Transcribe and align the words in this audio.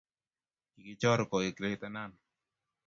Kikichoor 0.71 1.19
koek 1.31 1.57
litenan 1.61 2.11